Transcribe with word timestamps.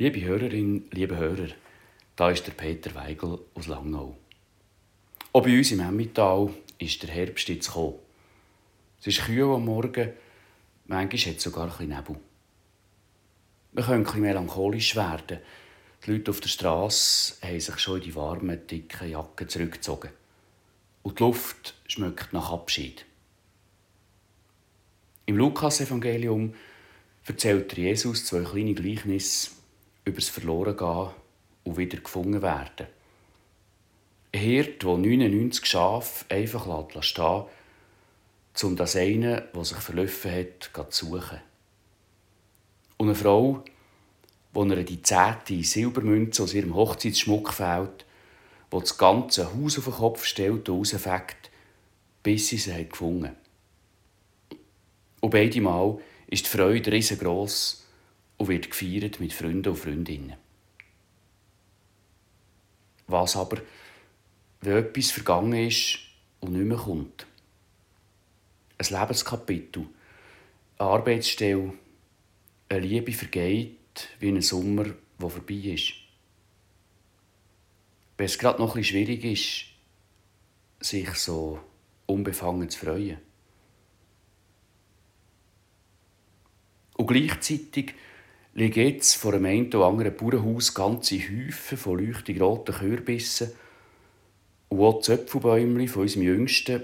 Liebe 0.00 0.22
Hörerin, 0.22 0.88
liebe 0.92 1.18
Hörer, 1.18 1.48
da 2.16 2.30
ist 2.30 2.46
der 2.46 2.52
Peter 2.52 2.94
Weigel 2.94 3.38
aus 3.54 3.66
Langnau. 3.66 4.16
Auch 5.30 5.42
bei 5.42 5.58
uns 5.58 5.72
im 5.72 5.80
Emmental 5.80 6.54
ist 6.78 7.02
der 7.02 7.10
Herbst 7.10 7.50
jetzt 7.50 7.66
gekommen. 7.66 7.96
Es 8.98 9.08
ist 9.08 9.20
kühl 9.26 9.42
am 9.42 9.66
Morgen, 9.66 10.14
manchmal 10.86 11.20
hat 11.20 11.36
es 11.36 11.42
sogar 11.42 11.64
ein 11.64 11.68
bisschen 11.68 11.88
Nebel. 11.90 12.16
Man 13.72 13.84
kann 13.84 14.06
ein 14.06 14.20
melancholisch 14.22 14.96
werden. 14.96 15.40
Die 16.06 16.12
Leute 16.12 16.30
auf 16.30 16.40
der 16.40 16.48
Straße 16.48 17.34
haben 17.42 17.60
sich 17.60 17.78
schon 17.78 17.98
in 17.98 18.04
die 18.04 18.14
warmen, 18.14 18.66
dicken 18.66 19.10
Jacken 19.10 19.50
zurückgezogen. 19.50 20.12
Und 21.02 21.18
die 21.18 21.24
Luft 21.24 21.74
schmeckt 21.88 22.32
nach 22.32 22.50
Abschied. 22.50 23.04
Im 25.26 25.36
Lukas-Evangelium 25.36 26.54
erzählt 27.26 27.76
Jesus 27.76 28.24
zwei 28.24 28.44
kleine 28.44 28.72
Gleichnisse 28.72 29.59
über 30.04 30.16
das 30.16 30.28
Verlorengehen 30.28 31.10
und 31.64 31.76
wieder 31.76 31.98
gefunden 31.98 32.42
werden. 32.42 32.86
Ein 34.32 34.40
Hirt, 34.40 34.82
der 34.82 34.96
99 34.96 35.66
Schafe 35.66 36.24
einfach 36.28 36.64
stehen 37.02 37.44
lässt, 38.54 38.64
um 38.64 38.76
das 38.76 38.96
eine, 38.96 39.48
das 39.52 39.70
sich 39.70 39.78
verlaufen 39.78 40.32
hat, 40.32 40.92
zu 40.92 41.06
suchen. 41.06 41.40
Und 42.96 43.08
eine 43.08 43.14
Frau, 43.14 43.64
die 44.54 44.58
ihr 44.58 44.84
die 44.84 45.02
zehnte 45.02 45.62
Silbermünze 45.62 46.42
aus 46.42 46.54
ihrem 46.54 46.74
Hochzeitsschmuck 46.74 47.52
fällt, 47.52 48.04
die 48.72 48.78
das 48.78 48.98
ganze 48.98 49.54
Haus 49.54 49.78
auf 49.78 49.84
den 49.84 49.94
Kopf 49.94 50.24
stellt 50.24 50.68
und 50.68 50.78
rausfegt, 50.80 51.50
bis 52.22 52.48
sie 52.48 52.58
sie 52.58 52.88
gefunden 52.88 53.28
hat. 53.28 54.58
Und 55.20 55.30
beide 55.30 55.60
Mal 55.60 55.98
ist 56.26 56.46
die 56.46 56.56
Freude 56.56 56.92
riesengroß 56.92 57.86
und 58.40 58.48
wird 58.48 58.70
gefeiert 58.70 59.20
mit 59.20 59.34
Freunden 59.34 59.68
und 59.68 59.76
Freundinnen. 59.76 60.34
Was 63.06 63.36
aber, 63.36 63.60
wenn 64.62 64.78
etwas 64.78 65.10
vergangen 65.10 65.66
ist 65.66 65.98
und 66.40 66.52
nicht 66.52 66.64
mehr 66.64 66.78
kommt? 66.78 67.26
Ein 68.78 68.98
Lebenskapitel, 68.98 69.86
eine 70.78 70.88
Arbeitsstelle, 70.88 71.74
eine 72.70 72.80
Liebe 72.80 73.12
vergeht 73.12 74.08
wie 74.20 74.28
ein 74.28 74.40
Sommer, 74.40 74.84
der 74.84 75.28
vorbei 75.28 75.54
ist. 75.74 75.92
Wenn 78.16 78.24
es 78.24 78.38
gerade 78.38 78.58
noch 78.58 78.74
bisschen 78.74 79.04
schwierig 79.04 79.22
ist, 79.22 79.66
sich 80.80 81.10
so 81.16 81.60
unbefangen 82.06 82.70
zu 82.70 82.86
freuen. 82.86 83.18
Und 86.96 87.06
gleichzeitig 87.06 87.92
liegen 88.54 88.86
jetzt 88.86 89.14
vor 89.16 89.34
einem 89.34 89.46
einen 89.46 89.66
oder 89.68 89.86
anderen 89.86 90.16
Bauernhaus 90.16 90.74
ganze 90.74 91.18
Häufen 91.18 91.78
von 91.78 91.98
leuchtig 91.98 92.40
roten 92.40 92.74
Kürbissen 92.74 93.52
und 94.68 94.80
auch 94.80 95.00
Zöpfelbäumchen 95.00 95.88
von 95.88 96.02
unserem 96.02 96.22
Jüngsten, 96.22 96.82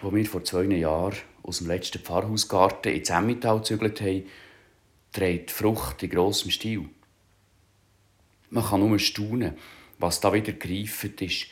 wo 0.00 0.12
wir 0.14 0.24
vor 0.26 0.44
zwei 0.44 0.64
Jahren 0.64 1.16
aus 1.42 1.58
dem 1.58 1.68
letzten 1.68 1.98
Pfarrhausgarten 1.98 2.92
ins 2.92 3.10
Emmental 3.10 3.58
gezügelt 3.58 4.00
haben, 4.00 4.26
trägt 5.12 5.50
Frucht 5.50 6.02
in 6.02 6.10
grossem 6.10 6.50
Stil. 6.50 6.88
Man 8.50 8.64
kann 8.64 8.80
nur 8.80 8.98
staunen, 8.98 9.56
was 9.98 10.20
da 10.20 10.32
wieder 10.32 10.52
gereift 10.52 11.20
ist, 11.22 11.46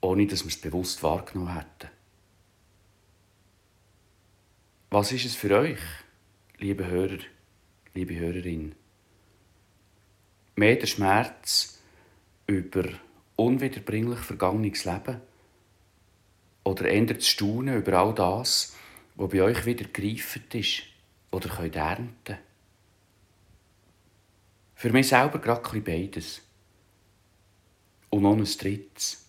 ohne 0.00 0.26
dass 0.26 0.44
wir 0.44 0.48
es 0.48 0.60
bewusst 0.60 1.02
wahrgenommen 1.02 1.54
hätten. 1.54 1.90
Was 4.90 5.12
ist 5.12 5.26
es 5.26 5.34
für 5.34 5.56
euch? 5.58 5.80
liebe 6.60 6.86
Hörer, 6.86 7.18
liebe 7.94 8.18
Hörerin, 8.18 8.74
mehr 10.56 10.76
der 10.76 10.86
Schmerz 10.86 11.80
über 12.46 12.84
unwiederbringlich 13.36 14.18
vergangenes 14.18 14.84
Leben 14.84 15.20
oder 16.64 16.88
ändert 16.88 17.18
das 17.18 17.28
Staunen 17.28 17.76
über 17.76 17.94
all 17.94 18.14
das, 18.14 18.76
was 19.14 19.30
bei 19.30 19.42
euch 19.42 19.64
wieder 19.66 19.84
gereift 19.84 20.54
ist 20.54 20.82
oder 21.30 21.48
könnt 21.48 21.76
ernten. 21.76 22.38
Für 24.74 24.90
mich 24.90 25.08
selber 25.08 25.40
gerade 25.40 25.80
beides. 25.80 26.40
Und 28.10 28.22
noch 28.22 28.36
ein 28.36 28.44
drittes. 28.44 29.26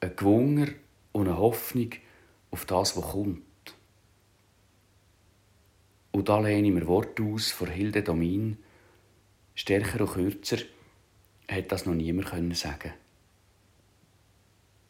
Ein 0.00 0.16
Gewunger 0.16 0.68
und 1.12 1.28
eine 1.28 1.38
Hoffnung 1.38 1.90
auf 2.50 2.64
das, 2.64 2.96
was 2.96 3.04
kommt. 3.04 3.42
Und 6.18 6.28
da 6.28 6.40
lehne 6.40 6.66
ich 6.66 6.74
mir 6.74 6.88
Wort 6.88 7.20
aus 7.20 7.52
von 7.52 7.68
Hilde 7.68 8.02
Domin. 8.02 8.58
Stärker 9.54 10.00
und 10.00 10.14
kürzer 10.14 10.58
hat 11.48 11.70
das 11.70 11.86
noch 11.86 11.94
niemand 11.94 12.30
können 12.30 12.54
sagen. 12.54 12.92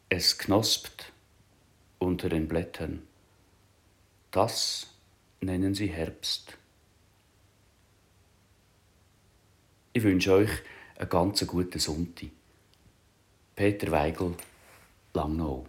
Es 0.09 0.39
knospt 0.39 1.13
unter 1.99 2.29
den 2.29 2.47
Blättern. 2.47 3.03
Das 4.31 4.87
nennen 5.39 5.75
sie 5.75 5.89
Herbst. 5.89 6.57
Ich 9.93 10.01
wünsche 10.01 10.33
euch 10.33 10.63
einen 10.97 11.09
ganz 11.09 11.45
guten 11.45 11.77
Sonntag. 11.77 12.31
Peter 13.55 13.91
Weigel, 13.91 14.33
Langnau. 15.13 15.67